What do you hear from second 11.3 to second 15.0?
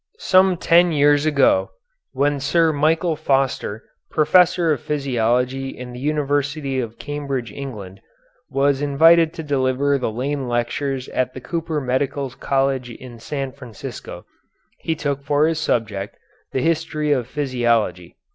the Cooper Medical College in San Francisco, he